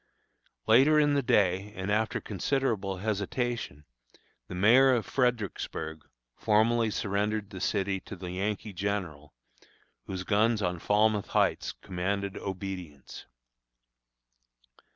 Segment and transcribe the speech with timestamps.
[0.65, 3.85] Later in the day, and after considerable hesitation,
[4.47, 9.35] the mayor of Fredericksburg formally surrendered the city to the Yankee General,
[10.07, 13.27] whose guns on Falmouth Heights commanded obedience.